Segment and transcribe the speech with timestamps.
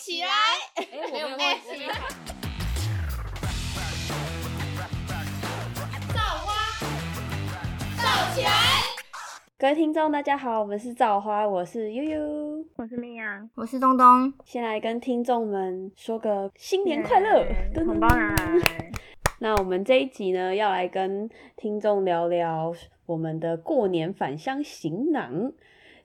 [0.00, 0.28] 起来！
[0.76, 1.44] 哎，我没有忘记。
[6.14, 6.54] 造花，
[7.98, 8.50] 造起来！
[9.58, 14.32] 各位听众，大家好，我们是造花，我是悠悠，我是米娅，我是东东。
[14.46, 17.44] 先来跟听众们说个新年快乐，
[17.84, 18.90] 红包拿来。
[19.40, 22.74] 那我们这一集呢，要来跟听众聊聊
[23.04, 25.52] 我们的过年返乡行囊。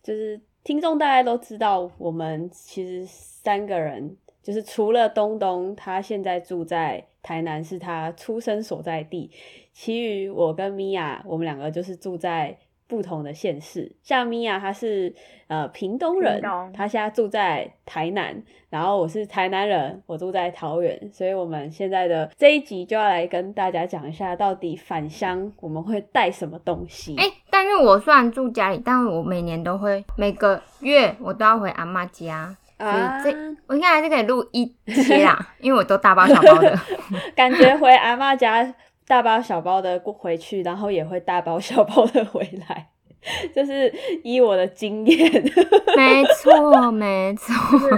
[0.04, 9.30] 就是听众大家都知道，我们其实三个人，就是除了东东，他现在住在台南，是他出生所在地，
[9.72, 12.58] 其余我跟米娅，我们两个就是住在。
[12.88, 15.14] 不同的县市，像米娅，她是
[15.48, 16.42] 呃屏东人，
[16.74, 27.16] 她现在住在台南，然后我是台南人，我住在桃园，所以我们现在的这一集就要来跟大家讲一下，到底返乡我们会带什么东西。
[27.18, 36.80] 哎，但是我虽然住家里，但我每年都会每个月我都要回阿妈家，所以这我应该还是可以录一期啦， 因为我都大包小包的，
[37.36, 38.76] 感觉回阿妈家。
[39.08, 42.88] 大包小包的过回去，然后也会大包小包的回来，
[43.54, 45.32] 就是依我的经验。
[45.96, 47.54] 没错，没错。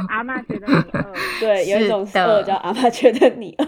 [0.10, 3.66] 阿妈觉得你饿，对，有一种饿叫阿妈觉得你饿。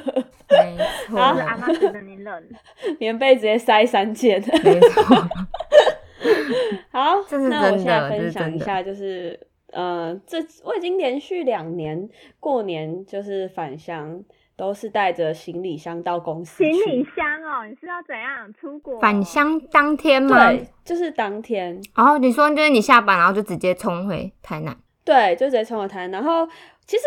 [0.50, 2.44] 没错，阿妈觉得你冷，
[3.00, 4.42] 棉被直接塞三件。
[4.64, 5.04] 没错。
[6.92, 7.16] 好，
[7.50, 9.40] 那我现在分享一下，就是
[9.72, 14.24] 呃，这我已经连续两年过年就是返乡。
[14.60, 16.62] 都是带着行李箱到公司。
[16.62, 19.00] 行李箱哦，你是要怎样出国？
[19.00, 20.50] 返乡当天吗？
[20.50, 21.82] 对，就是当天。
[21.96, 24.76] 然后你说就是你下班，然后就直接冲回台南。
[25.06, 26.22] 对，就直接冲回台南。
[26.22, 26.46] 然后
[26.86, 27.04] 其实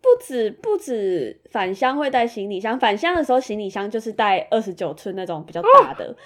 [0.00, 6.16] 不止不止返乡会带行李箱，返乡的时候行李箱就是带二十九寸那种比较大的。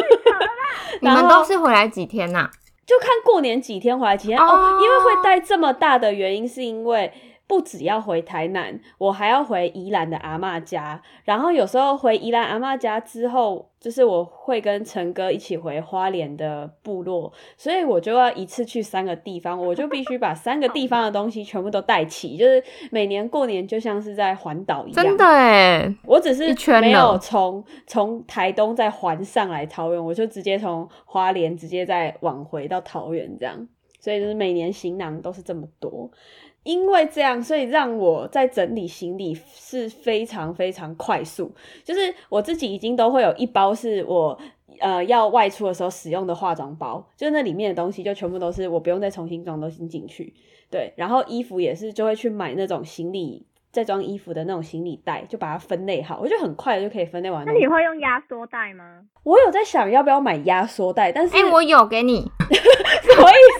[1.02, 2.48] 你们都是回来几天呐？
[2.86, 4.80] 就看过年几天回来几天哦。
[4.82, 7.12] 因为会带这么大的原因是因为。
[7.50, 11.02] 不只要回台南，我还要回宜兰的阿妈家。
[11.24, 22.36] 然后有时候回宜兰阿妈家之后，就是我会跟陈哥一起回花莲的部落，所以我就要一次去三个地方，我就必须把三个地方的东西全部都带齐。
[22.36, 22.62] 就是
[22.92, 25.04] 每年过年就像是在环岛一样。
[25.04, 33.66] 真的哎，我只是没有从从台东再环上来桃园，我就直接从花莲直接再往回到桃园这样。
[34.02, 36.10] 所以就是每年行囊都是这么多。
[36.62, 41.52] 因为这样，所以让我在整理行李是非常非常快速。
[41.84, 44.38] 就是我自己已经都会有一包是我
[44.78, 50.34] 呃要外出的时候使用的化妆包，就是那里面的东西就全部都是我不用再重新装东西进去。
[50.70, 53.46] 对，然后衣服也是就会去买那种行李。
[53.72, 57.44] 再装衣服的那种行李袋，就把它分类好，我觉得很快就可以分类完。
[57.46, 59.02] 那你会用压缩袋吗？
[59.22, 62.16] 我有在想要不要买压缩袋，但是哎，我有给你，
[62.50, 63.59] 什么意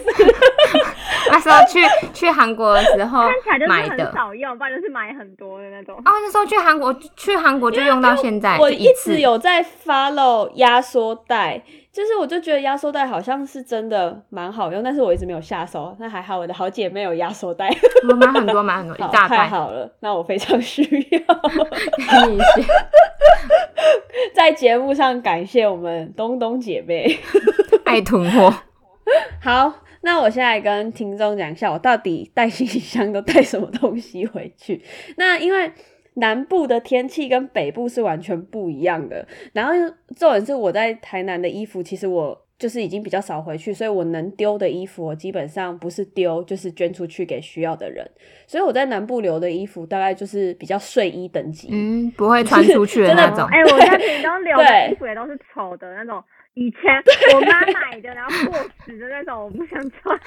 [1.31, 1.79] 那时候去
[2.13, 3.23] 去韩国的时候
[3.67, 5.95] 买的，很少用，不然就是买很多的那种。
[5.97, 11.63] 哦，那时候去韩国去韩国就用到现在，我一直有在 follow 压缩袋。
[11.91, 15.93] 就是我就觉得压缩袋好像是真的蛮好用，但是我一直没有下手。
[15.99, 17.69] 那还好，我的好姐妹有压缩袋，
[18.07, 21.19] 我买很多，买很多，一大太好了，那我非常需要。
[21.19, 22.65] 给 你一些，
[24.33, 27.19] 在节目上感谢我们东东姐妹，
[27.83, 28.53] 爱囤货。
[29.43, 34.81] 好，那我现在跟听众讲一下，我到底带行李箱都带什么东西回去。
[35.17, 35.71] 那因为。
[36.15, 39.25] 南部的天气跟北部是完全不一样的。
[39.53, 39.71] 然后
[40.17, 48.05] 重点是我在台南的衣服，其实我就是已经比较少回去，所以我能丢的衣服，我基本上不是丢，就是捐出去给需要的人。
[48.45, 53.47] 所以我在南部留的衣服，大概就是比较睡衣等级，嗯，不会穿出去的 那种。
[53.47, 56.21] 哎，我在屏东留的衣服也都是丑的那种，
[56.53, 56.79] 以前
[57.33, 60.19] 我妈买的，然后过时的那种，我不想穿。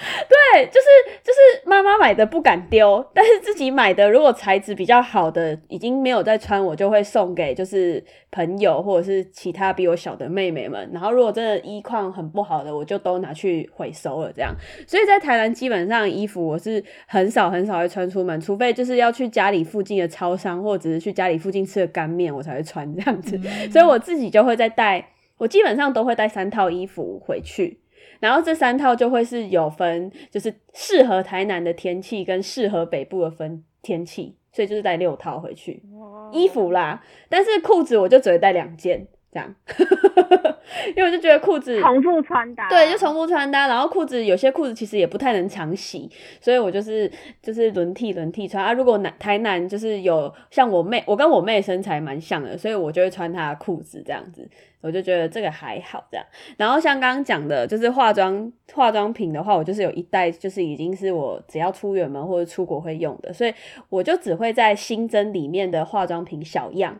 [0.00, 0.86] 对，就是
[1.22, 10.88] 就是妈妈买的不敢丢，但是自己买的如果材质比较好的，已经没有再穿，我就会送给就是朋友或者是其他比我小的妹妹们。
[10.90, 14.32] 然后如果真的衣况很不好的，我就都拿去回收了。
[14.32, 14.54] 这样，
[14.86, 23.38] 所以在台南基本上衣服我是很少很少会穿出门，除非就是要去家里附近的超商，或者是去家里附近吃的干面，我才会穿这样子。
[23.70, 25.06] 所以我自己就会再带，
[25.40, 27.80] 我基本上都会带三套衣服回去。
[28.20, 35.82] 然后这三套就会是有分，就是适合台南的天气跟适合北部的分天气，所以就是带六套回去
[36.30, 37.02] 衣服啦。
[37.30, 39.54] 但是裤子我就只会带两件这样。
[40.96, 47.10] 因为我就觉得裤子重复穿搭，对，就重复穿搭，然后裤子有些裤子其实也不太能常洗，所以我就是
[47.42, 48.72] 就是轮替轮替穿啊。
[48.72, 54.48] 如果南台南就是有像我妹，我跟我妹身材蛮像的，所以我就会穿她的裤子这样子，
[54.80, 56.24] 我就觉得这个还好这样。
[56.56, 63.52] 然后像刚刚讲的，就是化妆化妆品的话，我就是有一袋，就是已经是我只要出远门或者出国会用的，所以
[63.88, 66.98] 我就只会在新增里面的化妆品小样。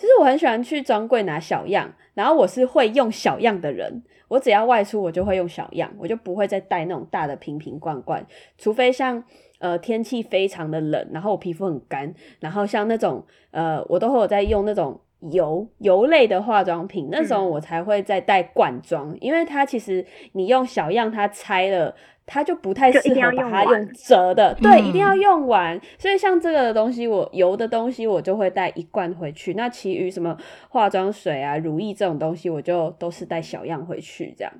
[0.00, 8.26] 其实我很喜欢去专柜拿小样，然后我是会用小样的人，我只要外出我就会用小样，我就不会再带那种大的瓶瓶罐罐，
[8.56, 9.22] 除非像
[9.58, 14.98] 呃天气非常的冷，然后我皮肤很干，然后像那种呃我都会有在用那种
[15.30, 21.94] 油油类的化妆品，那时候我才会再带罐装，因为它其实你用小样它拆了。
[22.32, 25.80] 它就不太适合把它用折的，对，一定要用完。
[25.98, 29.54] 所以像这个东西，我油的东西我就会带一罐回去。
[29.54, 30.38] 那其余什么
[30.68, 34.52] 化妆水啊、乳液这种东西，我就都是带小样回去这样。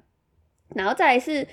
[0.75, 1.47] 然后再来是。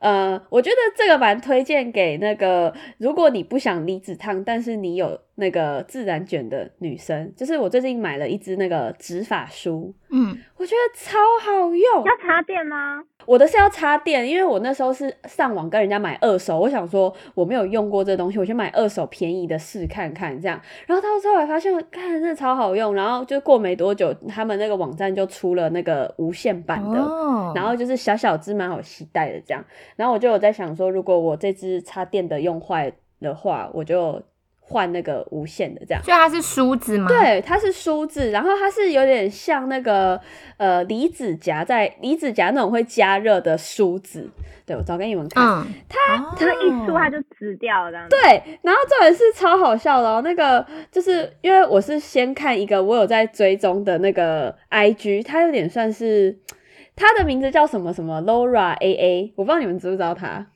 [0.00, 12.04] 呃，我觉得这个蛮推荐给那个，如果你不想离子烫，但是你有那个自然卷的女生，就是我最近买了一支那个直发梳，嗯，我觉得超好用。
[12.04, 13.04] 要插电吗？
[13.26, 20.60] 我的是要插电，因为我那时候是上网跟人家买二手，我想说我没有用过这东西，我去买二手便宜的试看看这样。
[20.86, 22.94] 然后到最后还发现，看真的超好用。
[22.94, 26.98] 然后就过没多久，他们那个网站就出了那个无线版的，
[27.54, 29.64] 然后就是小小只蛮好携带的这样。
[29.96, 34.20] 然后我就有在想说，如果我这支插电的用坏的话，我就
[34.70, 36.02] 换那个无线的这样。
[36.02, 37.08] 所以它是梳子吗？
[37.08, 40.18] 对，它是梳子，然后它是有点像那个
[40.56, 44.30] 呃离子夹，在离子夹那种会加热的梳子。
[44.64, 48.06] 对，我找给你们看，它它一梳它就直掉了。
[48.08, 48.20] 对，
[48.62, 50.22] 然后这也是超好笑的哦。
[50.22, 56.38] 那个就是因为我是先看一个我有在追踪的那个 IG，它有点算是。
[56.96, 60.46] 他的名字叫什么什么 Laura A A，我不知道你们知不知道他。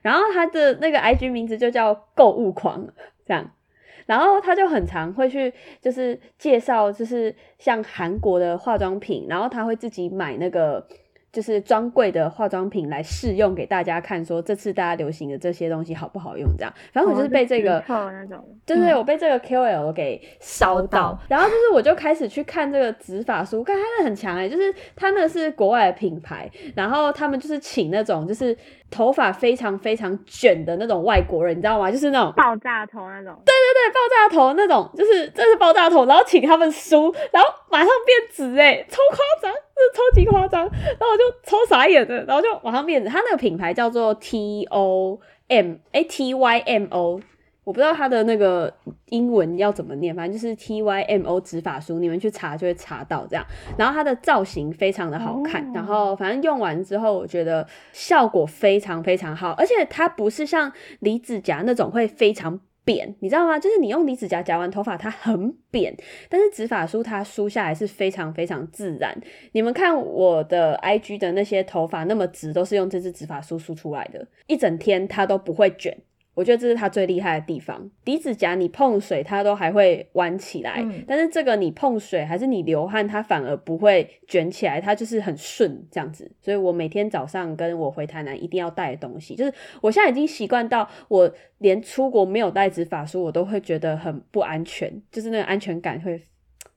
[0.00, 2.88] 然后他的那个 I G 名字就叫购物狂，
[3.24, 3.52] 这样。
[4.06, 10.86] 然后他就很常会去，就是介绍，就是像韩国的化妆品，然后他会自己买那个。
[11.32, 16.46] 就是专柜的化妆品来试用给大家看，说这次大家流行的这些东西好不好用？
[16.58, 17.82] 这样，反正我就是被这个，
[18.66, 28.54] 就是，我被这个 KOL 给烧到，然后就是我就开始去看这个植发书，看他的很强哎，就是他那是国外的品牌，然后他们就是请那种就是
[28.92, 31.90] 头发非常非常卷的那种外国人，你知道吗？
[31.90, 39.52] 就是那种爆炸头那种，对对对，爆炸头那种，就是这是爆炸头，然后请他们梳，然后马上变直哎，超夸张。
[39.94, 43.08] 超级夸张，然后我就超傻眼的，然后就马上变直。
[43.08, 45.18] 他那个品牌叫做 T O
[45.48, 47.20] M 哎 T Y M O，
[47.64, 48.72] 我不知道它的那个
[49.10, 53.46] 英文要怎么念，反正就是 T Y M O 直发梳，你们去查就会查到这样。
[53.76, 62.60] 然后它的造型非常的好看，然后反正用完之后，我觉得效果非常非常好，而且它不是像离子夹那种会非常。
[62.84, 63.56] 扁，你知道吗？
[63.56, 65.96] 就是你用离子夹夹完头发，它很扁，
[66.28, 69.16] 但是直发梳它梳下来是非常非常自然。
[69.52, 75.96] 你们看我的 IG 的那些头发那么直，都是用这支直发梳梳出来的，一整天它都不会卷。
[76.34, 77.90] 我觉得这是它最厉害的地方。
[78.04, 86.30] 离子夹你碰水它都还会弯起来，但是这个你碰水还是你流汗，它反而不会卷起来，它就是很顺这样子。
[86.40, 89.52] 所以我每天早上跟我回台南一定要带的东西，就是
[89.82, 96.22] 我现在已经习惯到，我连出国没有带直发梳，我都会觉得很不安全，就是那个安全感会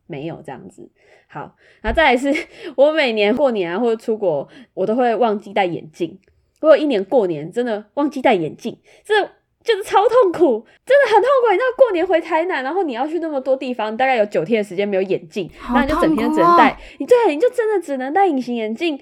[0.06, 0.92] 没有这样子。
[1.28, 2.30] 好，然后再来是
[2.76, 6.20] 我每年过年啊或者出国，我都会忘记戴眼镜。
[6.60, 9.32] 如果一年过年真的忘记戴眼镜，这。
[9.66, 11.52] 就是超痛苦，真的很痛苦。
[11.52, 16.78] 你知道过年回台南，然后你要去那么多地方，大概有九天的时间没有眼镜，那你就整天只能戴。
[17.00, 19.00] 你对，你就真的只能戴隐形眼镜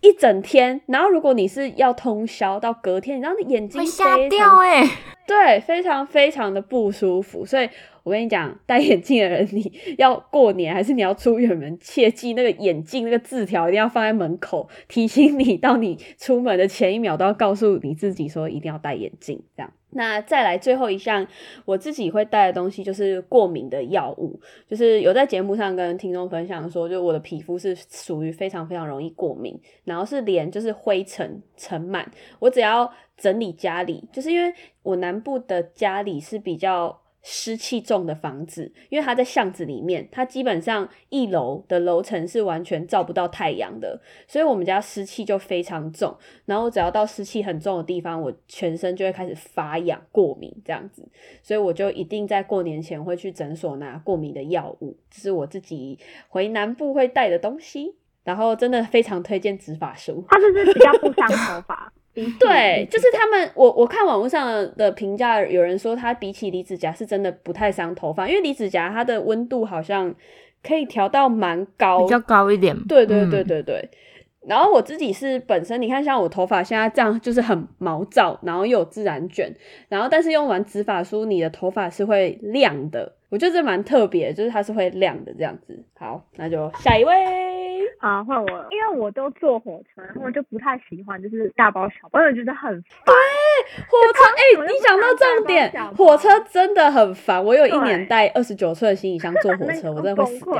[0.00, 0.80] 一整天。
[0.86, 4.84] 然后如果你是要通宵到隔天，然后眼睛会瞎掉哎，
[5.30, 7.46] 对，非常非常的不舒服。
[7.46, 7.68] 所以
[8.02, 19.72] 我跟你讲，戴眼镜的人，你 要过年还是你要出远门，切记那个眼镜那个字条一定要放在门口，提醒你到你出门的前一秒都要告诉你自己说一定要戴眼镜，这样。
[19.92, 21.26] 那再来最后一项，
[21.64, 32.04] 我自己会带的东西就是过敏的药物，就是有在节目上跟听众分享说，就我的皮肤是属于非常非常容易过敏，然后是连就是灰尘尘螨，
[32.38, 36.98] 我只要整理家里，就是因为我南部的家里是比较。
[37.22, 46.16] 湿气重的房子，因为它在巷子里面，它基本上一楼的楼层是完全照不到太阳的，所以我们家湿气就非常重。
[46.46, 51.06] 然后只要到湿气很重的地方，我全身就会开始发痒、过敏这样子，
[51.42, 55.98] 所以我就一定在过年前会去诊所拿过敏的药物，这是我自己
[56.30, 57.96] 回南部会带的东西。
[58.22, 60.24] 然后真的非常推荐直发梳。
[60.28, 61.92] 它就是比较不伤头发。
[62.14, 70.14] 对，就是他们，我我看网络上的评价，有人说它比起离子夹是真的不太伤头发，因为离子夹它的温度好像
[70.62, 72.76] 可以调到蛮高，比较高一点。
[72.88, 73.88] 对对对对对。
[74.46, 79.54] 然后我自己是本身，你看像我头发现在这样，就是很毛躁，然后又有自然卷，
[79.88, 85.84] 然后但是用完直发梳，你的头发是会亮的，我觉得这蛮特别，就是它是会亮的这样子。
[85.98, 87.14] 好，那就下一位。
[87.98, 93.04] 啊，换我，因为我都坐火车，然后我就不太喜欢就是大包小包，我觉得很烦。
[93.04, 93.14] 对，
[93.84, 97.44] 火车，哎，你讲到重点，火车真的很烦。
[97.44, 100.54] 我有一年带二十九寸的行李箱坐火 车，我真的会死掉。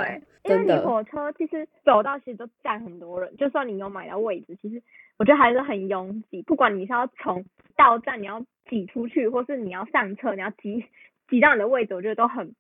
[0.51, 4.83] 因为你火车其实走到其实都站很多人，就算你有买到位置，其实
[5.19, 6.43] 我觉得还是很拥挤。
[6.43, 7.45] 不管你是要从
[7.77, 10.85] 到站你要挤出去，或是你要上车你要挤
[11.29, 12.55] 挤到你的位置，我觉得都很。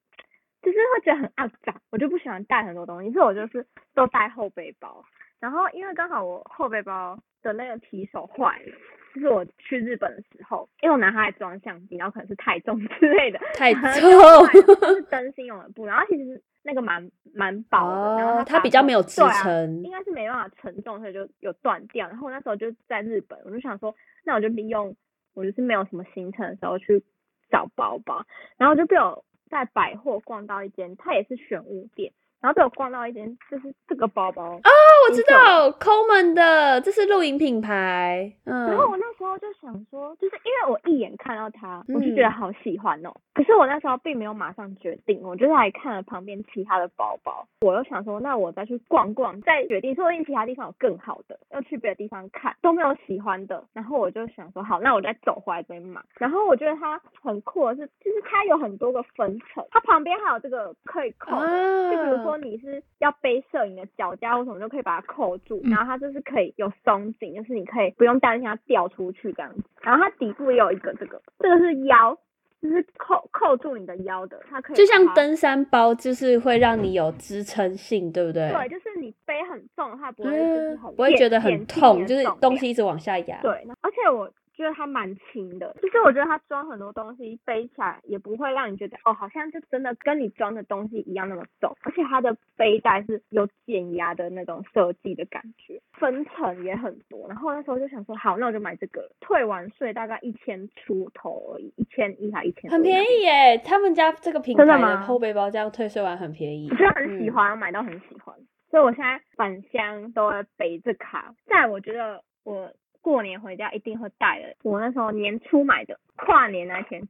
[0.62, 5.02] 就是会觉得很肮脏，我就不喜欢带很多东西，所以我就是都带后背包。
[5.38, 8.76] 然后因为刚好我后背包的那个提手坏了，
[9.14, 14.46] 就是我去日本的时候，因为我拿它来装相机，然后可能是太重之类的，太重，
[14.94, 22.08] 是灯芯用的布，然后其实那个蛮蛮薄的，然后它比较没有支撑，应该是没办法承重，所以就有断掉。
[22.08, 24.94] 然后我那时候就在日本，我就想说，那我就利用
[25.34, 27.02] 我就是没有什么行程的时候去
[27.50, 28.24] 找包包，
[28.56, 29.24] 然后就被我。
[29.50, 32.12] 在百货逛到一间，它也是选物店。
[32.40, 34.70] 然后被我逛到一间，就是这个包包哦，
[35.08, 38.32] 我知道，Coleman 的，这是露营品牌。
[38.44, 43.12] 嗯，然后我那时候就想说，就是因为我一眼看到它，我就觉得好喜欢哦。
[43.34, 47.46] 可是我那时候并没有马上决定，我就是还看了旁边其他的包包。
[47.60, 53.62] 我又想说，那我再去逛逛，再决定，说不定其他地方有更好的，要去别的地方看，都没有喜欢的。
[53.74, 56.00] 然后我就想说，好，那我再走回来这边买。
[56.18, 62.29] 然后我觉得它很酷的是，就是它有很多个分层，它旁边还有这个可以扣，就比如说。
[62.30, 69.62] 说你是要背摄影的脚架或什么，就可以把它扣住，然后它就是可以有松紧，就是你可以不用担心它掉出去这样子。
[69.80, 72.16] 然后它底部也有一个这个，这个是腰，
[72.62, 78.50] 就是扣扣住你的腰的，它可以就像登山包，就是会让你有支撑性，对不对？
[78.50, 83.40] 对，就是你背很重的话，不会就是很不会觉得很痛，就是东西一直往下压。
[83.42, 84.30] 对，而且我。
[84.60, 97.26] 觉得它蛮轻的，其实我觉得它装很多东西背起来也不会让你觉得哦，好像就真的跟你装的东西一样那么重，而且它的背带是有减压的那种设计的感觉，分层也很多。
[97.26, 99.10] 然后那时候就想说，好，那我就买这个。
[99.20, 103.56] 退完税大概一千出头而已，一千一还一千，很便宜耶。
[103.64, 108.34] 他们家这个品牌的后背包这样退税完很便宜，我真的很喜欢，买到很喜欢，
[108.70, 111.34] 所以我现在返乡都会背这卡。
[111.46, 112.70] 在我觉得我。
[113.00, 114.54] 过年回家一定会带的。
[114.62, 117.02] 我那时候年初买的，跨年那天，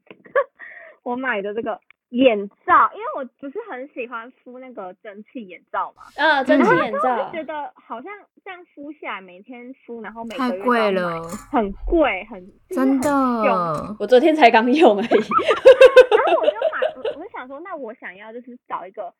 [1.02, 1.80] 我买的这个
[2.10, 6.02] 眼罩，因为我不是很喜欢敷那个蒸汽眼罩嘛。
[6.16, 7.24] 呃，蒸汽眼罩。
[7.26, 8.12] 就觉得好像
[8.44, 13.10] 这样敷下来，每天敷，然后每太贵了，很贵，很真的。
[13.98, 15.06] 我昨天才刚用而已。
[15.06, 19.12] 然后我就买，我就想说，那我想要就是找一个，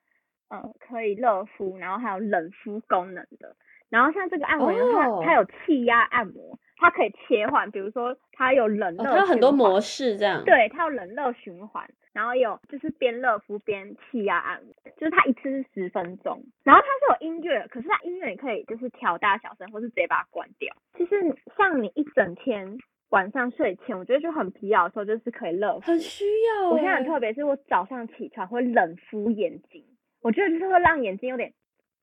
[0.51, 3.55] 嗯，可以热敷，然后还有冷敷功能的。
[3.91, 10.45] 然后像这个按摩，它它有气压按摩，它可以切换，比如说它有冷热，它很多模式这样。
[10.45, 16.41] 对，它有冷热循环，然后有就是边热敷边气压按摩，就是它一次是十分钟。
[16.63, 20.73] 然后它是有音乐，可是它音乐也可以就是调大小声，或是直接把它关掉。
[20.97, 22.79] 其实像你一整天
[23.09, 25.81] 晚上睡前，我觉得就很疲劳的时候，就是可以热敷。
[25.81, 26.71] 很需要。
[26.71, 29.85] 我现在特别是我早上起床会冷敷眼睛，
[30.23, 31.53] 我觉得就是会让眼睛有点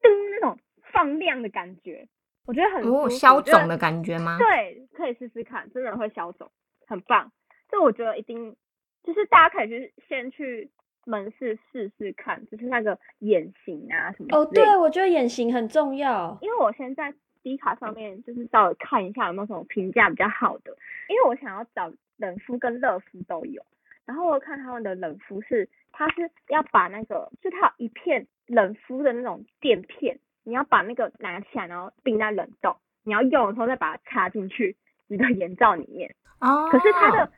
[0.01, 0.59] 噔那种。
[0.91, 2.07] 放亮的感觉，
[2.45, 4.37] 我觉得很哦，消肿的感觉吗？
[4.37, 6.49] 对，可以试试看，真的会消肿，
[6.85, 7.31] 很棒。
[7.69, 8.55] 这我觉得一定
[9.03, 10.69] 就是大家可以去先去
[11.05, 14.29] 门市试试看，就是那个眼型啊什么。
[14.31, 17.13] 哦，对，我觉得眼型很重要，因为我现在
[17.43, 20.75] D 卡上面就是稍微看一下有没有什么评价比较好的，
[21.09, 23.61] 因为我想要找冷敷跟热敷都有。
[24.05, 30.17] 然后我看他们的冷敷是，它是要把那个就它有一片冷敷的那种垫片。
[30.47, 32.73] 你要把那个拿起来，然后冰在冷冻。
[33.03, 34.77] 你要用的时候再把它插进去
[35.07, 36.15] 你的眼罩里面。
[36.39, 36.69] 哦。
[36.71, 37.29] 可是它的，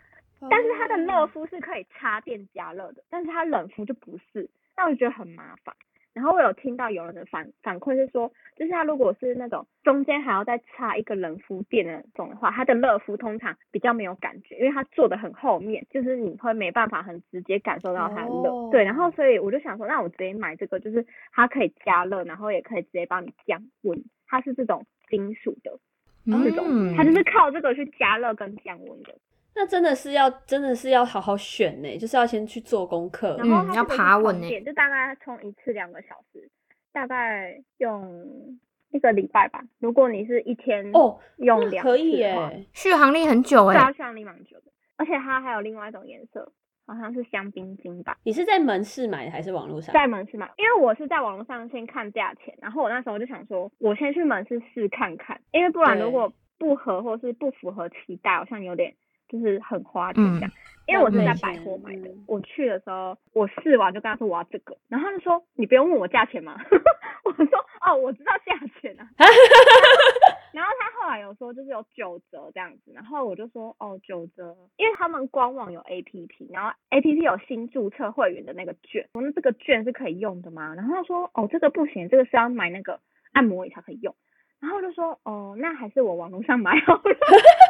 [0.47, 4.47] 但是它的热敷是可以插电加热的，但是它冷敷就不是，
[4.77, 5.75] 那我就觉得很麻烦。
[6.19, 18.69] 然后我有听到有人的反反馈是说，就是他如果是那种中间还要再插一个冷敷垫的那种的话，他的热敷通常比较没有感觉，因为它做的很后面，就是你会没办法很直接感受到它的热。
[18.69, 25.79] 对，然后所以我就想说，那我直接买这个，就是它可以加热，然后也可以直接帮你降温，它是这种金属的
[26.25, 29.15] 这种，它就是靠这个去加热跟降温的。
[29.55, 36.49] 那真的是要，真的是要好好选呢，就是要先去做功课，然后要爬稳呢，就大概充一次两个小时，
[36.93, 38.57] 大概用
[38.91, 39.61] 一个礼拜吧。
[39.79, 46.51] 如果你是一天哦，用两可以耶，续航力很久哎、对啊，续航力蛮久的，而且它还有另外一种颜色，
[46.87, 48.17] 好像是香槟金吧。
[48.23, 49.93] 你是在门市买的还是网络上？
[49.93, 58.95] 在门市买，因为我是在网络上先看价钱，然后我那时候就想说，我先去门市试看看，因为不然如果不合或是不符合期待，好像有点
[59.29, 60.49] 就是很花钱这样。
[60.49, 60.57] 嗯
[60.89, 66.59] 因为我是在百货买的嗯，我去的时候我试完就跟他说我要这个，然后他就说你不用问我价钱吗？
[67.23, 67.45] 我说
[67.85, 69.05] 哦我知道价钱啊，
[70.51, 80.73] 然后他后来有说就是有九折这样子，然后我就说哦九折，因为他们官网有 A P P，然后 A P P 有新注册会员的那个券，我说那这个券是可以用的吗？
[80.73, 82.99] 然后他说哦这个不行，这个是要买那个
[83.33, 84.15] 按摩椅才可以用。
[84.59, 87.01] 然后我就说哦那还是我网络上买好了，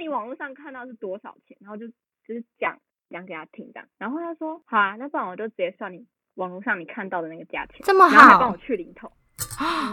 [0.00, 1.56] 你网络上看到是多少钱？
[1.60, 1.86] 然后就
[2.26, 2.78] 就是讲
[3.10, 9.10] 讲给他听这样，然后他说好啊，那不然我就直接算你网络上你看到的那个价钱，这么好然后还帮我，去零头。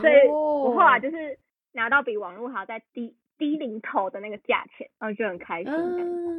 [0.02, 1.38] 所以哦我后来就是
[1.74, 5.74] 拿到比网络还要再低低零头的那个价钱，然后就很开心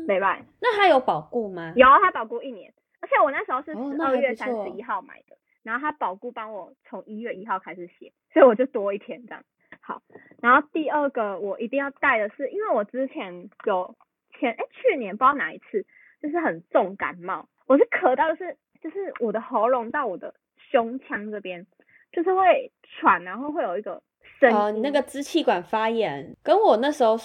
[0.06, 1.72] 没办法，那他有保固吗？
[1.76, 9.44] 有他保固一年，而且我那时候是哦十二月三十一号买的，然后他保固帮我从一月一号开始写，所以我就多一天这样。
[9.88, 10.02] 好，
[10.42, 13.96] 然后第二个我一定要带的是，因为我之前有
[14.38, 15.82] 前哎去年不知道哪一次，
[16.20, 20.34] 就是很重感冒，我是咳到就是就是我的喉咙到我的
[20.70, 21.66] 胸腔这边，
[22.12, 24.02] 就是会喘，然后会有一个
[24.38, 24.56] 声音。
[24.58, 27.16] 哦，你那个支气管发炎，跟我那时候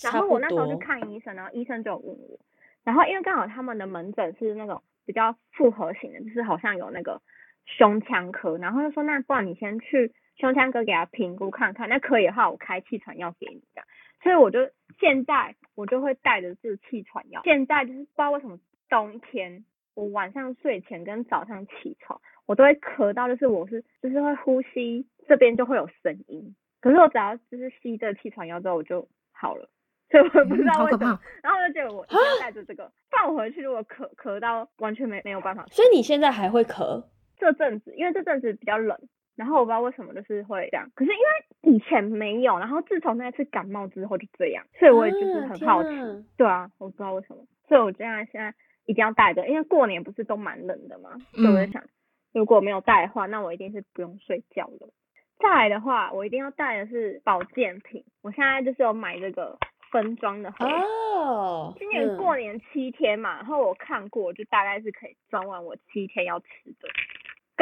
[0.00, 0.76] 然差不后我那时候去。
[0.76, 2.38] 看医生，然后医生就问我，
[2.84, 7.20] 然后因为刚好他们的门诊是那种比较复合型的，就是好像有那个
[7.66, 13.86] 胸腔科，然后就说那不然你先去胸腔科给他评估看看，那可以的话我开气喘药给你这样，
[14.22, 18.58] 所以我就现在我就会带着这气喘药，现在就是不知道为什么
[18.88, 29.68] 冬天我晚上睡前跟早上起床我都会咳到，就是我是就是会呼吸这边就会有声音，可是我只要就是吸这个气喘药之后我就好了。
[30.10, 31.22] 所以我也不知道为什么，怕。
[31.42, 35.64] 然后我就觉得我一定要带着这个，放回去如果咳咳到完全没没有办法。
[35.68, 37.02] 所以你现在还会咳？
[37.38, 38.98] 这阵子因为这阵子比较冷，
[39.36, 48.54] 然后我不知道为什么就是会这样，可是因为以前没有，然后自从那次感冒之后就这样，所以我也就是很好奇，哪对啊，我不知道为什么，所以我这样现在
[48.86, 51.82] 一定要带着，因为过年不是都蛮冷的嘛，所以我在嗯想，
[52.32, 54.88] 如果没有带的话，那我一定是不用睡觉了。
[55.38, 59.58] 再来的话，我一定要带的是保健品，我现在就是有买这个
[59.90, 66.46] 分装的盒今年嗯过年七天嘛，然后我看过，就大概是可以装完我七天要吃
[66.80, 66.88] 的。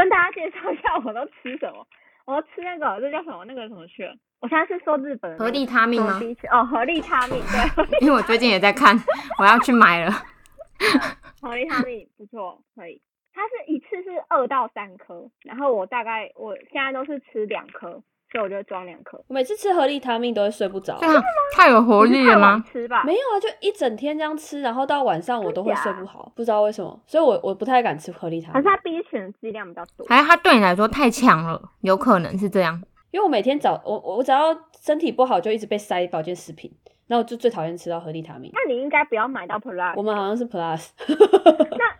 [0.01, 1.87] 跟大家介绍一下我都吃什么，
[2.25, 4.15] 我都吃那个这叫什么那个什么去了？
[4.41, 6.19] 我现在是说日本的那个合利他命吗
[6.51, 7.39] 哦，合利他命
[7.77, 8.97] 对，因为我最近也在看，
[9.39, 10.11] 我要去买了。
[11.43, 12.99] 合利他命不错，可以。
[13.35, 19.23] 它是一次是二到三颗，然后我大概我现在都是吃两颗，所以我就会装两颗。
[19.29, 20.99] 我每次吃合利他命都会睡不着。
[20.99, 21.23] 对啊，
[21.57, 22.65] 太有活力了吗？
[22.71, 23.03] 吃吧？
[23.05, 30.07] 没有啊，就一整天这样吃，然后到晚上我都会睡不好，不知道为什么，所以我我不太敢吃合利他命还是，它 B 群的剂量比较多。
[30.09, 32.81] 还是它对你来说太强了，有可能是这样。
[33.11, 36.73] 因为我每天早我我只要身体不好就一直被塞保健食品，
[37.09, 38.53] 那我就最讨厌吃到合利他命。
[38.55, 42.00] 那你应该不要买到 Plus，我们好像是 Plus，那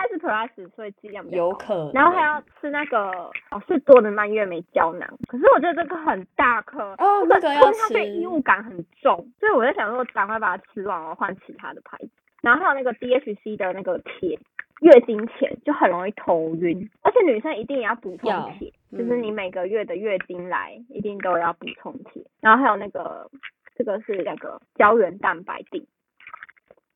[0.00, 1.92] 该是 Plus，所以剂量比较有可能。
[1.92, 3.10] 然后还要吃那个
[3.50, 12.10] 哦，是多的蔓越莓胶囊，可是我觉得这个很大颗哦那个要这因为它吃对异物感很重，所以我在想说，赶快把它吃完，我换其他的牌子。
[12.42, 14.38] 然后还有那个 DHC 的那个铁，
[14.80, 22.24] 月经前就很容易头晕，而且女生一定也要补充铁，嗯就是你每个月的月经来一定都要补充铁。
[22.40, 23.30] 然后还有那个
[23.76, 25.84] 这个是那个胶原蛋白锭，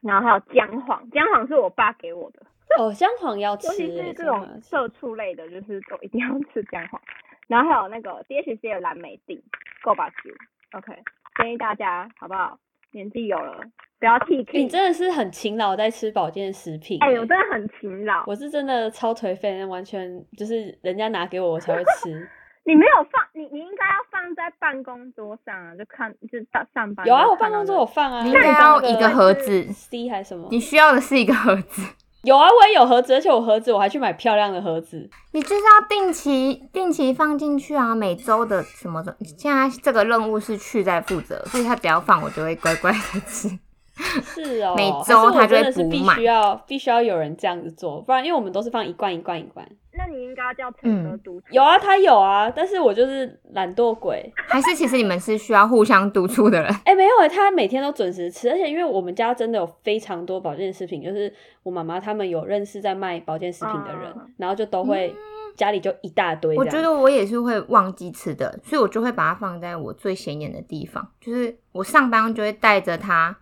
[0.01, 2.41] 然后还有姜黄，姜黄是我爸给我的。
[2.79, 7.01] 哦，姜黄要吃尤其欸，是这种姜黄要吃色素类的，就是都一定要吃姜黄。
[7.47, 9.41] 然后还有那个 DHC 的蓝莓锭，
[9.83, 10.31] 够吧猪
[10.77, 10.93] ？OK，
[11.39, 12.59] 建议大家好不好？
[12.93, 13.61] 年纪有了，
[13.99, 14.69] 不要 T 你。
[14.69, 18.23] 真的是很勤劳在吃保健食品、哎、欸我真的很勤劳。
[18.27, 22.29] 我是真的超颓废，完全就是人家拿给我我才会吃。
[22.65, 27.07] 你没有放，你你应该要放在办公桌上啊，就看就是到上班。
[27.07, 27.87] 有啊，我办公桌有。
[27.87, 28.23] 放啊。
[28.23, 30.49] 你应该要一个盒子，C 还是什么？
[30.51, 31.83] 你需要的是一个盒子。
[32.25, 35.09] 有啊，我也有盒子，而且我盒子我还去买漂亮的盒子。
[35.33, 39.15] 你就是要定期定期放进去啊，每周的什么的。
[39.39, 43.59] 现在这个任务是去在负责，所以他只要放，我就会乖乖的吃。
[43.97, 49.67] 是哦，每周它就会还是我真的是必须要必须要有人这样子做，不然因为我们都是放一罐一罐一罐。
[49.97, 51.47] 那你应该要叫陈哥督促。
[51.51, 54.33] 有啊，他有啊，但是我就是懒惰鬼。
[54.35, 56.69] 还是其实你们是需要互相督促的人？
[56.85, 65.15] 哎、没有哎、他每天都准时吃，而且因为我们家真的有非常多保健食品，就是我妈妈他们有认识在卖保健食品的人，嗯然后就都会、
[65.55, 66.57] 家里就一大堆。
[66.57, 73.37] 我觉得我也是会忘记吃的，所以我就会把它放在我最显眼的地方，就是我上班就会带着它，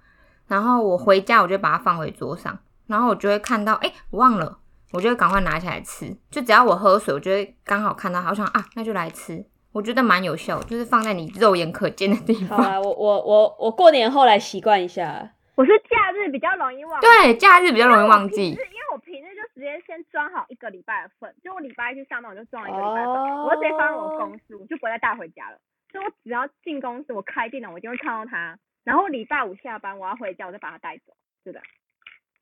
[0.53, 4.59] 然后我回家我就把它放回桌上，然后我就会看到，哎、我忘了，
[4.93, 6.15] 我就会赶快拿起来吃。
[6.31, 9.43] 就只要我喝水，我就会刚好看到它，我想啊，那就来吃。
[9.73, 12.62] 我觉得蛮有效，就是放在你肉眼可见的地方。
[12.62, 15.31] 好啊，我我我我过年后来习惯一下。
[15.55, 18.69] 我是假日比较容易忘记，对，假日比较容易忘记因为我平日。
[18.69, 25.57] 因为我平日就直接先装好一个礼拜的份，就我礼拜一去上班我就装一个礼拜的份，哦我就直接放在我公司，我就不会再带回家了。
[25.91, 31.12] 所以我只要进公司，我开电脑我一定会看到它，然后礼拜五下班我要回家，我再把它带走，
[31.45, 31.61] 是的。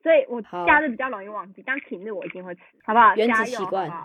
[0.02, 3.14] 所以我假日比较容易忘记，但平日我一定会吃，好不好？
[3.16, 3.98] 原子习惯加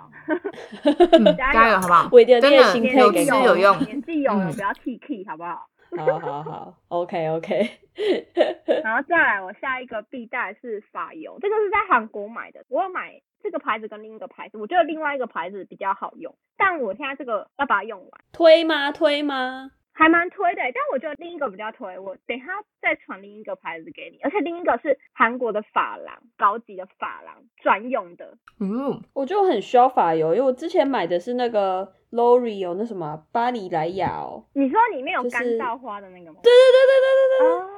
[1.22, 2.10] 油 加油，好不好？
[2.12, 3.80] 我一定真的列心不好有配给你吃有用。
[3.86, 5.70] 年纪有了嗯不要 T K，好不好？
[5.98, 7.70] 好好好，OK OK。
[8.84, 18.92] 然后再来，我下一个必带是发油，这个是在韩国买的，我有买这个牌子跟另一个牌子，我觉得另外一个牌子比较好用，但我现在这个要把它用完，推吗？
[18.92, 19.72] 推吗？
[19.98, 22.48] 还蛮推的，但我觉得另一个比较推，我等一下
[22.82, 34.44] 再传另一个牌子给你，而且另一个是韩国的发廊，高级的发廊专用的，嗯，我觉得我很需要发油，因为我之前买的是那个 L'Oreal 那什么啊巴黎莱雅哦。
[34.54, 36.40] 你说里面有干燥花的那个吗？
[36.44, 37.58] 对对对对对对对。
[37.58, 37.70] 啊，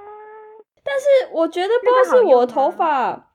[0.84, 3.30] 但是我觉得不知道是我的头发，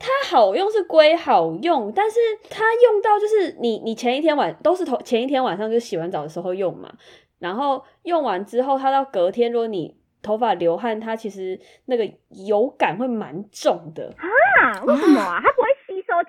[0.00, 2.18] 它好用是归好用，但是
[2.48, 6.92] 它用到就是你你前一天晚都是头前一天晚上就洗完澡的时候用嘛，
[7.40, 12.08] 然后用完之后，它到隔天如果你头发流汗，它其实那个
[12.46, 15.40] 油感会蛮重的，啊，为什么啊？
[15.42, 15.68] 它不会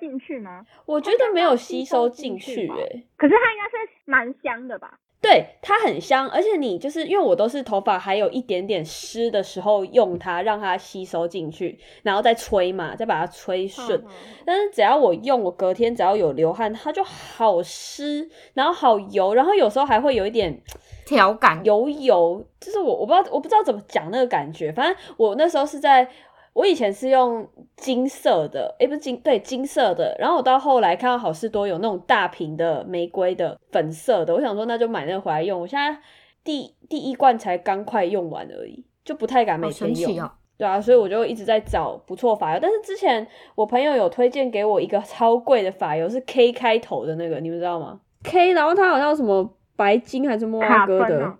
[0.01, 0.65] 进去吗？
[0.85, 4.99] 我觉得没有吸收进去、吸收进去吧欸，可是它应该是蛮香的吧？
[5.21, 13.99] 对，它很香，而且你就是因为我都是头发还有一点点湿的时候用它，让它吸收进去，然后再吹嘛，再把它吹顺。
[13.99, 14.11] 嗯嗯
[14.43, 20.59] 但是只要我用，我隔天只要有流汗，它就好湿，然后好油，然后有时候还会有一点
[21.05, 26.09] 调感油油，就是我我不知道我不知道怎么讲那个感觉，反正我那时候是在。
[26.53, 30.15] 我以前是用金色的，诶，不是金，对，金色的。
[30.19, 35.61] 然后我到后来看到好事多有那种大瓶的玫瑰的粉色的，我想说那就买那个回来用。
[35.61, 35.97] 我现在
[36.43, 40.29] 第第一罐才刚快用完而已，就不太敢每天用。
[40.57, 51.33] 对啊，所以我就一直在找不错发油，但是之前我朋友有推荐给我一个超贵的发油，是 K 开头的那个，你们知道吗？K，然后它好像什么白金还是摩阿哥的，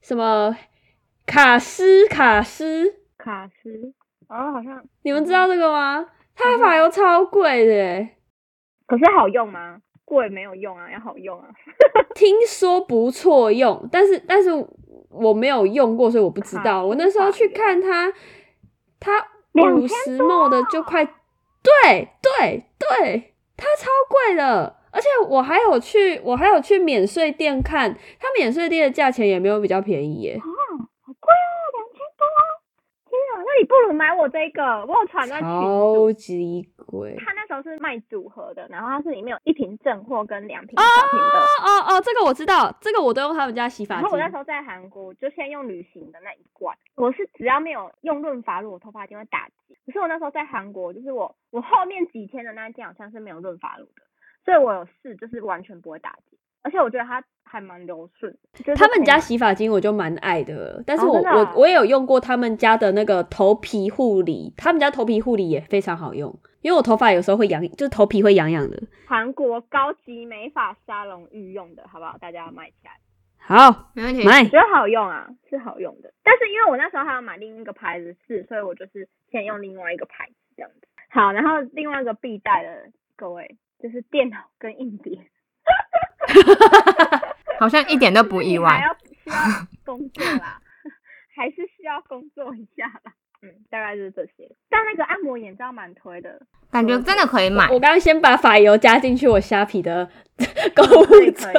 [0.00, 0.56] 什么
[1.26, 3.94] 卡斯卡斯，卡斯，
[4.28, 6.06] 哦，好像，你们知道这个吗？
[6.34, 8.16] 它的发油超贵的耶，
[8.86, 9.78] 可是好用吗？
[10.04, 11.48] 贵没有用啊，要好用啊。
[12.14, 14.50] 听说不错用，但是但是
[15.10, 16.84] 我没有用过，所以我不知道。
[16.84, 18.12] 我那时候去看它，
[19.00, 19.18] 它
[19.54, 24.76] 五十 ml 的就快，对对对，它超贵的。
[24.92, 30.40] 而且我还有去，我还有去免税店看，它免税店的价钱也没有比较便宜耶，哦，
[31.04, 32.24] 好贵哦，两千多。
[33.04, 35.40] 天啊，那你不如买我这个，我有传在。
[35.40, 37.14] 超级贵。
[37.18, 41.38] 他那时候是卖组合的，然后它是里面有一瓶正货跟两瓶小瓶的。
[41.38, 44.18] 哦哦哦，这个我知道，这个我都用他们家洗发精然后我。
[44.18, 46.76] 那时候在韩国，就先用旅行的那一罐。
[46.96, 49.74] 我是只要没有用润发露，我头发一定会打结。
[49.86, 54.02] 可是我那时候在韩国，就是我我后面几天的那一件好像是没有润发露的，
[54.44, 56.36] 所以我有试，就是完全不会打结，
[56.66, 58.36] 而且我觉得它还蛮柔顺。
[58.54, 68.82] 就是他们家洗发精我就蛮爱的，但是我、哦啊我我也有用过他们家的那个头皮护理，他们家头皮护理也非常好用，因为我头发有时候会痒，就是头皮会痒痒的。
[69.06, 72.18] 韩国高级美发沙龙御用的，好不好？
[72.18, 72.90] 大家要买起来，
[73.38, 74.24] 好，没问题。
[74.24, 76.12] 买我觉得好用啊，是好用的。
[76.24, 80.88] 但是因为我那时候还要买另一个牌子试，所以我就是先用另外一个牌子这样子。
[81.10, 85.16] 好，然后另外一个必带的各位就是电脑跟硬碟，
[87.58, 88.86] 好像一点都不意外还外。
[88.86, 90.58] 要需要工作啦，
[91.36, 93.12] 还是需要工作一下啦。
[93.42, 94.50] 嗯，大概就是这些。
[94.70, 97.66] 但那个按摩眼罩蛮推的，感觉真的可以买。
[97.66, 100.08] 我刚刚先把发油加进去我虾皮的
[100.74, 101.50] 购物车。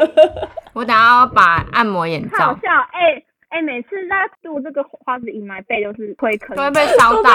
[0.74, 7.30] 我等下要把按摩眼罩太好笑，哎、哎、每次在录这个花子 in my 背都是推坑，都会被烧到。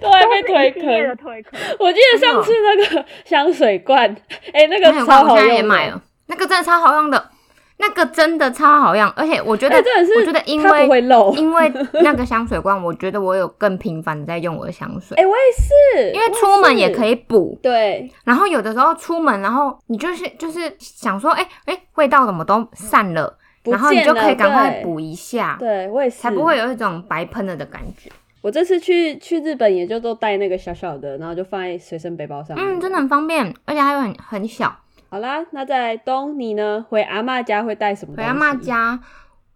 [0.00, 1.16] 都会被推坑。
[1.16, 1.60] 推坑。
[1.78, 4.08] 我记得上次那个香水罐，
[4.52, 5.74] 哎、那个超好我现在也用的。
[5.74, 7.30] 买了，那个真的超好用的。
[7.76, 11.34] 那个真的超好用，而且我觉得，哎真的是我觉得因为漏。
[11.34, 17.16] 因为那个香水罐，我觉得我有更频繁的在用我的香水， 哎、我也是，因为出门也可以。
[17.16, 17.58] 补。
[17.60, 28.08] 对，然后有的时候出门，然后你就是就是想说，哎、哎、味道怎么都散了，不然后你就可以赶快补一下，对我也是，才不会有一种白喷了的感觉。
[28.40, 32.64] 我这次去去日本也就都带那个小小的，然后就放在随身背包上面。
[32.64, 34.72] 嗯，真的很方便，而且还有很很小。
[35.14, 36.84] 好啦，那在东你呢？
[36.88, 38.16] 回阿妈家会带什么？
[38.16, 38.98] 回阿妈，家，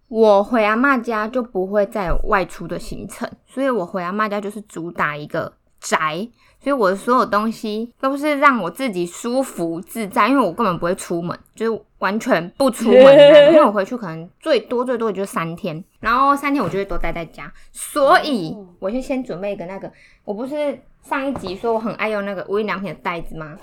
[0.07, 6.29] 我回阿妈家就不会再有外出的行程，所以我回阿妈家就是主打一个宅，
[6.61, 12.97] 所以我的所有东西都是让我自己舒服自在，因为我根本不会出门，就是完全不出门
[13.51, 19.91] 因为我回去可能最多最多也就三天，然后三天我就会都待在家，所以哦我就先准备一个那个，
[20.25, 23.57] 我不是上一集说我很爱用那个无印良品的袋子吗？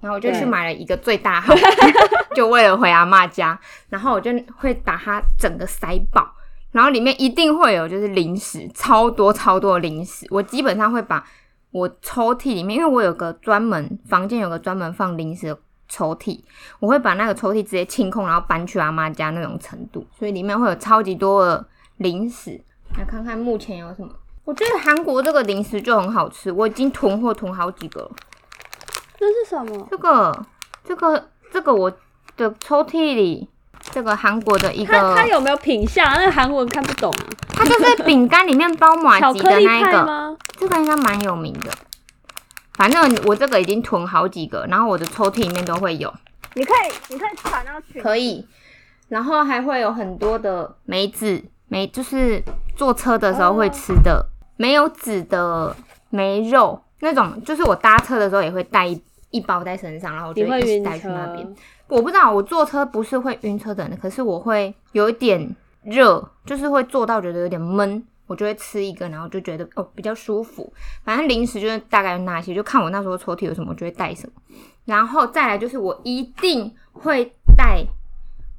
[0.00, 1.54] 然后我就去对买了一个最大号，
[2.34, 3.58] 就为了回阿妈家，
[3.88, 6.26] 然后我就会把它整个塞爆，
[6.72, 10.26] 然后里面一定会有就是零食，超多超多的零食。
[10.30, 11.24] 我基本上会把
[11.70, 15.58] 我抽屉里面，因为我有个专门房间有个专门放零食的
[15.88, 16.40] 抽屉，
[16.78, 21.66] 我会把那个抽屉直接清空，然后搬去阿妈家那种程度，所以里面会有超级多的
[21.98, 22.60] 零食。
[22.96, 24.08] 来看看目前有什么。
[24.44, 28.10] 我觉得韩国这个零食就很好吃，我已经囤货囤好几个了。
[29.20, 29.86] 那是什么？
[29.90, 30.46] 这个
[30.84, 31.92] 这个这个我
[32.36, 33.48] 的抽屉里，
[33.92, 36.10] 这个韩国的一个，它它有没有品相？
[36.14, 37.24] 那个韩文看不懂啊。
[37.52, 40.36] 它就是饼干里面包马吉的那一个，吗？
[40.58, 41.70] 这个应该蛮有名的。
[42.74, 46.10] 反正我这个已经囤好几个，然后我的抽屉里面都会有，
[46.54, 48.46] 你可以你可以传到群，可以。
[49.08, 52.42] 然后还会有很多的梅子，梅就是
[52.76, 54.24] 坐车的时候会吃的，
[54.56, 55.76] 没有籽的
[56.08, 58.94] 梅肉那种，就是我搭车的时候也会带一
[59.30, 61.08] 一包在身上，然后我就一直带去？
[61.08, 61.54] 那边。
[61.88, 70.72] 我不知道，我坐车不是会晕车的人，可是我会有一点热，就是会坐到觉得有点闷，我就会吃一个，然后就觉得哦比较舒服。
[71.04, 74.32] 反正零食就是大概有哪些，就看我那时候抽屉有什么，我就会带什么。
[74.84, 77.84] 然后再来就是我一定会带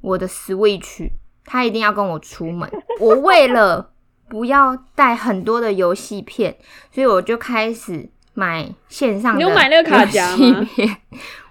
[0.00, 1.10] 我的 Switch，
[1.44, 2.70] 他一定要跟我出门。
[3.00, 3.90] 我为了
[4.28, 6.56] 不要带很多的游戏片，
[6.90, 10.66] 所以我就开始买线上的你有买那个卡夹吗？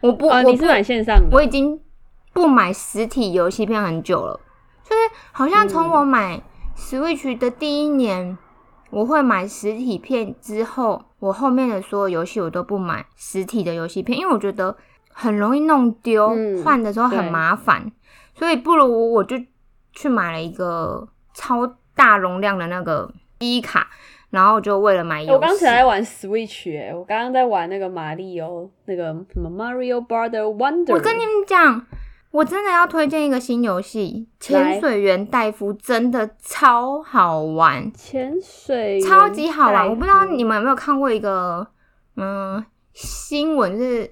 [0.01, 1.27] 我不，哦，我不你是买线上的？
[1.31, 1.79] 我已经
[2.33, 4.39] 不买实体游戏片很久了，
[4.83, 6.41] 就是好像从我买
[6.75, 8.35] Switch 的第一年，
[8.89, 14.75] 我会买实体片之后，我后面的所有游戏我都不买实体的游戏片，因为我觉得
[15.13, 17.91] 很容易弄丢，嗯换的时候很麻烦，
[18.33, 19.37] 所以不如我就
[19.93, 23.87] 去买了一个超大容量的那个记忆卡。
[24.31, 30.93] 然后就为了买游戏，我刚才在玩 Switch 哎、我刚刚在玩那个马里奥那个什么 Mario Brother Wonder。
[30.93, 31.85] 我跟你们讲，
[32.31, 39.87] 我真的要推荐一个新游戏《潜水员戴夫》，真的超好玩，潜水超级好玩。
[39.87, 41.67] 我不知道你们有没有看过一个
[42.15, 42.63] 嗯
[42.93, 44.09] 新闻，是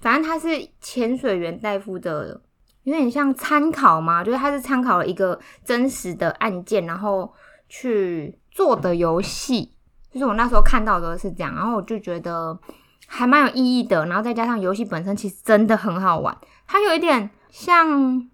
[0.00, 0.48] 反正他是
[0.80, 2.40] 潜水员戴夫的，
[2.84, 7.32] 有点像参考嘛，就是他是参考了一个真实的案件，然后
[7.68, 9.72] 去做的游戏。
[10.12, 12.58] 就是我那时候看到的是这样，然后我就觉得
[13.06, 18.28] 还蛮有意义的，然后再加上游戏本身其实真的很好玩，它有一点像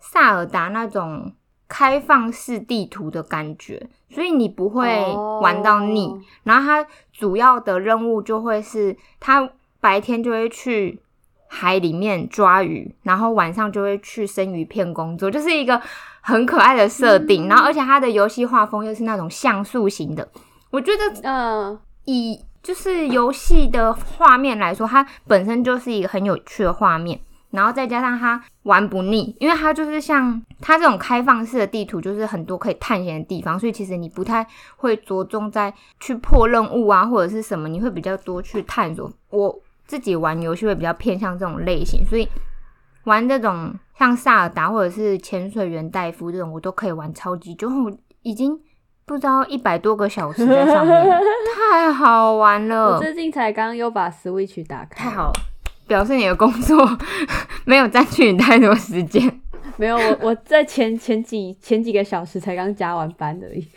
[0.00, 1.34] 萨尔达那种
[1.68, 5.04] 开放式地图的感觉，所以你不会
[5.42, 6.06] 玩到腻。
[6.06, 11.02] 哦然后它主要的任务就会是，它白天就会去
[11.48, 15.82] 海里面抓鱼，然后晚上就会去生鱼片工作，就是一个
[16.26, 17.46] 很可爱的设定。
[17.48, 20.26] 然后而且它的游戏画风又是那种像素型的，
[20.70, 39.12] 我觉得嗯，以就是游戏的画面来说，它本身就是一个很有趣的画面，然后再加上它玩不腻，因为它就是像它这种开放式的地图，就是很多可以探险的地方，所以其实你不太会着重在去破任务啊或者是什么，你会比较多去探索。
[39.28, 39.54] 我
[39.86, 42.26] 自己玩游戏会比较偏向这种类型，所以
[43.04, 48.60] 玩这种像萨尔达或者是潜水员戴夫这种，我都可以玩超级久，我已经。
[49.06, 51.04] 不知道一百多个小时在上面，
[51.54, 55.32] 太好玩了 我，最近才刚又把 Switch 打开，太好了，
[55.86, 56.96] 表示你的工作
[57.66, 59.40] 没有占据你太多时间。
[59.76, 63.68] 没有我我在前前几前几个小时才刚加完班而已。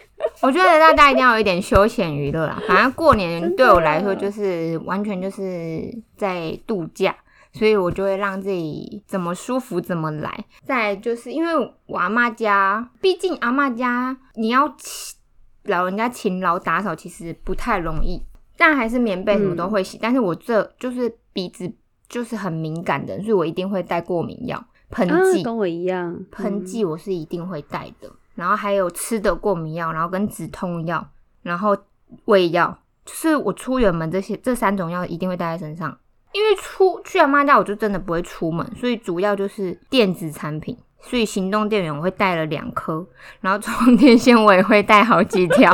[0.42, 7.14] 我觉得大家一定要有一点休闲娱乐啦，反正过年对我来说就是完全就是在度假。
[7.58, 10.46] 所以我就会让自己怎么舒服怎么来。
[10.64, 15.18] 再来就是因为我阿妈家，毕竟阿妈家你要勤
[15.64, 18.22] 老人家勤劳打扫，其实不太容易。
[18.56, 21.72] 但还是棉被什么都会洗，但是我这就是鼻子
[22.08, 24.64] 就是很敏感的，所以我一定会带过敏药。
[24.90, 28.10] 喷啊剂，跟我一样，喷剂我是一定会带的。
[28.36, 31.06] 然后还有吃的过敏药，然后跟止痛药，
[31.42, 31.78] 然后
[32.26, 35.96] 胃药，就是我出远门这些这三种药一定会带在身上。
[36.34, 40.78] 因为出去阿妈家我就真的不会出门，所以主要就是电子产品。
[41.00, 43.06] 所以行动电源我会带了两颗，
[43.40, 45.72] 然后充电线我也会带好几条。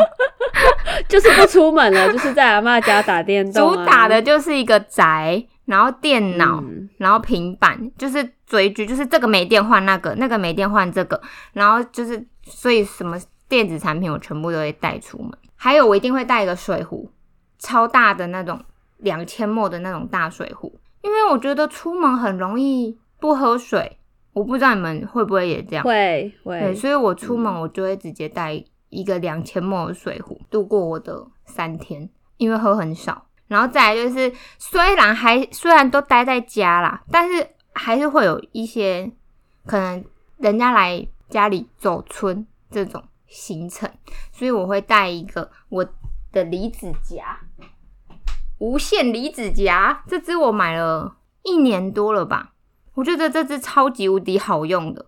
[1.07, 3.85] 就是不出门了，就是在阿妈家打电动、主啊。
[3.85, 11.19] 打的就是一个宅，然后电脑，嗯然后平板，就是追剧，就是这个没电换那个，那个没电换这个，
[11.53, 15.31] 然后就是所以什么电子产品我全部都会带出门。
[15.55, 17.09] 还有我一定会带一个水壶，
[17.57, 18.61] 超大的那种
[19.03, 23.99] 两千墨的那种大水壶，因为我觉得出门很容易不喝水。
[24.33, 25.85] 我不知道你们会不会也这样？
[25.85, 28.51] 会对，会，所以我出门我就会直接带
[28.89, 33.27] 一个两千墨的水壶度过我的三天，因为喝很少。
[33.47, 39.11] 然后再来就是，虽然还虽然都待在家啦，但是还是会有一些
[39.67, 40.03] 可能
[40.37, 43.87] 人家来家里走村这种行程，
[44.31, 45.85] 所以我会带一个我
[46.31, 47.39] 的离子夹，
[48.63, 52.53] 无线离子夹，这支我买了一年多了吧。
[52.93, 55.05] 我觉得这支超级无敌好用的，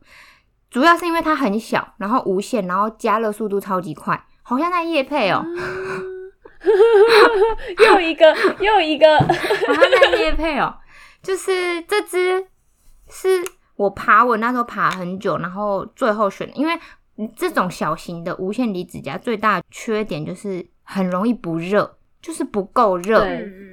[0.69, 5.41] 主要是因为它很小，然后无线，然后加热速度超级快，好像在夜配哦、
[7.87, 10.75] 又一个又一个， 好像在夜配哦、
[11.23, 12.47] 就是这支
[13.07, 13.41] 是
[13.77, 16.77] 我爬文那时候爬很久，然后最后选的，因为
[17.37, 23.23] 这种小型的无线离子夹最大的缺点就是很容易不热，就是不够热。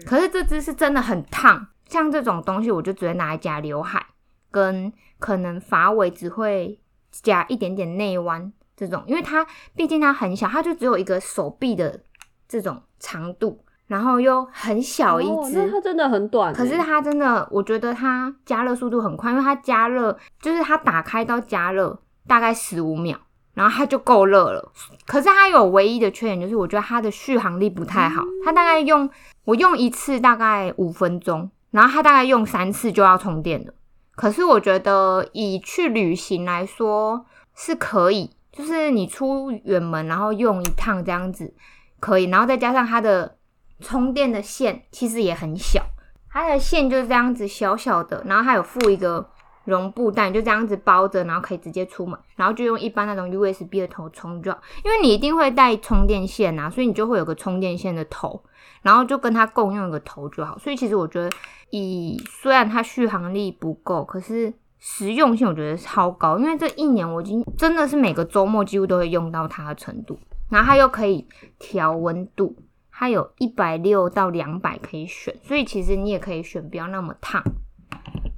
[0.04, 4.04] 可是这支是真的很烫，像这种东西我就直接拿来夹刘海，
[4.50, 6.78] 跟可能发尾只会
[7.10, 11.98] 夹一点点内弯这种，因为它毕竟它很小，它就只有一个手臂的
[12.46, 15.56] 这种长度，然后又很小一哦只。
[15.56, 23.16] 那它真的很短欸，可是它真的，我觉得它加热速度很快，因为它加热就是它打开到加热大概十五秒，
[23.54, 24.72] 然后它就够热了。
[25.06, 29.08] 可是它有唯一的缺点就是，我觉得它的续航力不太好，它大概用
[29.44, 33.72] 我用一次大概五分钟，然后它大概用三次就要充电了。
[34.14, 41.54] 可是我觉得以去旅行来说是可以，就是你出远门然后用一趟这样子
[41.98, 43.36] 可以，然后再加上它的
[43.80, 45.82] 充电的线其实也很小，
[46.30, 49.28] 它的线就是这样子小小的，然后还有附一个
[49.64, 58.42] 绒布袋，就这样子包着，然后可以直接出门，然后就用一般那种 USB 的头充就好，因为你一定会带充电线啊，所以你就会有个充电线的头，
[58.82, 60.58] 然后就跟它共用一个头就好。
[60.58, 61.30] 所以其实我觉得
[61.70, 70.18] 以虽然它续航力不够，可是实用性我觉得超高，因为这一年我已经真的是每个周末几乎都会用到它的程度，
[70.50, 71.26] 然后它又可以
[71.58, 72.56] 调温度。
[72.94, 77.42] 它有一百六到两百可以选，所以其实你也可以选不要那么烫。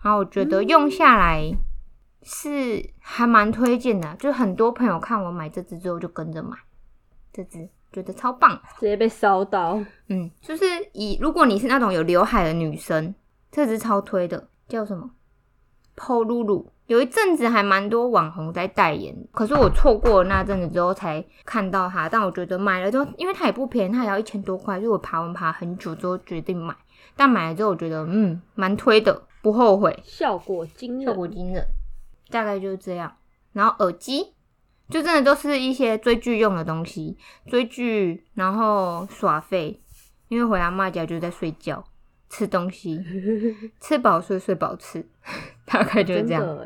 [0.05, 1.51] 然后我觉得用下来
[2.23, 6.55] 是还蛮推荐的，就很多朋友看我买这支之后就跟着买
[7.33, 8.61] 这支，觉得超棒。
[8.79, 9.81] 直接被烧到。
[10.09, 13.15] 嗯，就是以如果你是那种有刘海的女生，
[13.51, 15.11] 这支超推的，叫什么
[15.97, 16.71] PO 露露。
[16.87, 22.07] 有一阵子还蛮多网红在代言，可是我错过了那阵子之后才看到它。
[22.11, 26.77] 但我觉得买了之后，因为它也不便宜，它也要一千多块，所以我爬文爬很久之后决定买。
[27.17, 31.63] 但买了之后，我觉得嗯蛮推的，不后悔，效果惊人，效果惊人。
[32.31, 33.15] 大概就是这样。
[33.53, 34.33] 然后耳机
[34.89, 39.79] 就真的都是一些追剧用的东西，追剧然后耍废，
[40.29, 41.85] 因为回阿妈家就在睡觉、
[42.31, 43.05] 吃东西，
[43.81, 45.07] 吃饱睡，睡饱吃，
[45.67, 46.59] 大概就是真这样。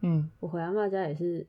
[0.00, 1.46] 嗯，我回阿妈家也是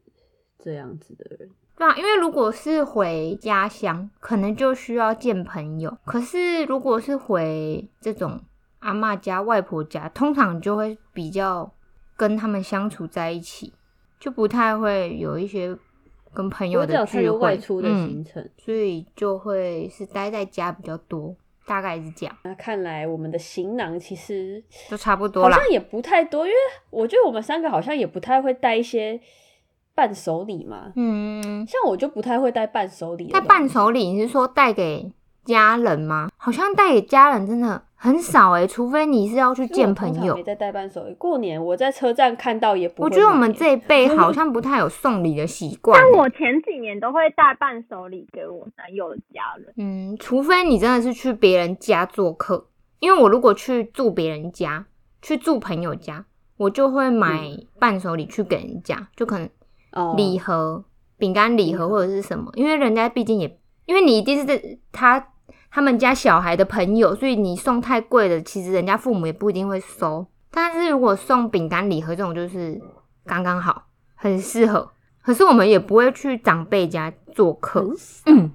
[0.60, 1.50] 这样子的人。
[1.78, 5.98] 对啊，因为如果是回家乡，可能就需要见朋友。
[6.04, 8.42] 可是如果是回这种
[8.84, 11.72] 阿妈家、外婆家，通常就会比较
[12.18, 13.74] 跟他们相处在一起，
[14.20, 15.76] 就不太会有一些
[16.34, 18.50] 跟朋友的聚会，出的嗯行，程。
[18.58, 25.72] 所以就会是待在家比较多，大概是这样，那看来我们的行囊其实都差不多啦好像。
[25.72, 26.58] 也不太多，因为
[26.90, 29.20] 我觉得我们三个好像也不太会带一些
[29.96, 30.92] 伴手礼嘛。
[30.96, 35.12] 嗯，像我就不太会带伴手礼的带，伴手礼，你是说带给
[35.46, 36.30] 家人吗？
[36.38, 40.44] 好像带给家人真的很少诶、除非你是要去见朋友通常没。
[40.44, 41.14] 在带伴手礼。
[41.14, 43.16] 过年我在车站看到也不会我买。
[43.16, 46.04] 觉得我们这一辈好像不太有送礼的习惯欸。
[46.04, 49.74] 但我前几年都会带伴手礼给我男友的家人。
[49.78, 52.68] 嗯，除非你真的是去别人家做客，
[53.00, 54.86] 因为我如果去住别人家，
[55.22, 56.26] 去住朋友家，
[56.58, 59.50] 我就会买伴手礼去给人家，就可能
[59.94, 60.84] 哦礼盒、
[61.18, 65.26] 饼干礼盒或者是什么，因为人家毕竟也，因为你一定是在他
[65.74, 70.28] 他们家小孩的朋友，所以你送太贵的，其实人家父母也不一定会收。
[70.52, 72.80] 但是如果送饼干礼盒这种，就是
[73.26, 74.92] 刚刚好，很适合。
[75.24, 77.92] 可是我们也不会去长辈家做客，
[78.28, 78.52] 嗯，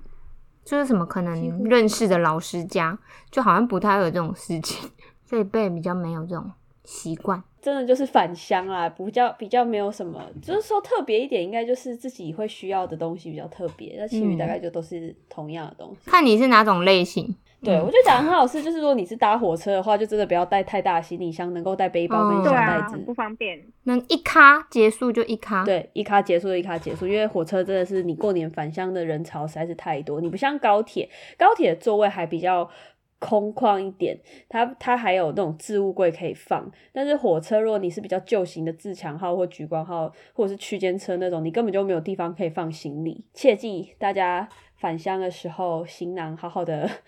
[0.65, 2.97] 就是什么可能认识的老师家，
[3.33, 4.89] 就好像不太会有这种事情。
[5.27, 6.53] 这一辈比较没有这种
[6.85, 7.43] 习惯。
[7.69, 16.11] 真的就是返乡啦，比较比较没有什么，就是说特别一点，应该就是自己会需要的东西比较特别，那其余大概就都是同样的东西。
[16.11, 17.37] 看你是哪种类型。
[17.61, 22.93] 对，嗯我觉得讲的很好是，就是如果你是搭火车的话，就真的不要带太大的行李箱，能够带背包跟嗯小袋子。
[22.93, 23.61] 很不方便。
[23.83, 32.71] 能一卡结束就一卡。，对，一卡结束就一卡结束，因为火车真的是你过年返乡的人潮实在是太多，你不像高铁，高铁的座位还比较
[33.19, 43.25] 空旷一点，它它还有那种置物柜可以放，但是火车如果你是比较旧型的自强号或莒光号或者是区间车那种，你根本就没有地方可以放行李。
[43.35, 46.89] 切记大家返乡的时候，行囊好好的。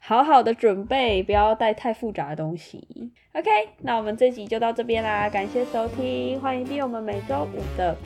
[0.00, 3.12] 好好的准备，不要带太复杂的东西。
[3.32, 7.96] OK，那我们这集就到这边啦，感谢收听，欢迎订阅我们每周五的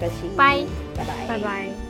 [0.00, 0.58] 更新，拜。
[0.96, 1.85] 拜拜，拜拜。